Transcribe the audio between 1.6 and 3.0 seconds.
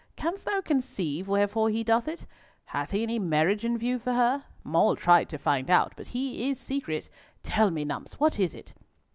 he doth it? Hath